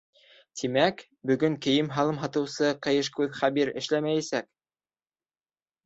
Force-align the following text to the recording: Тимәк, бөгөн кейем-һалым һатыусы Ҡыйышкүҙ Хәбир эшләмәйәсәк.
Тимәк, 0.61 1.03
бөгөн 1.31 1.59
кейем-һалым 1.67 2.19
һатыусы 2.23 2.73
Ҡыйышкүҙ 2.89 3.39
Хәбир 3.43 3.75
эшләмәйәсәк. 3.85 4.53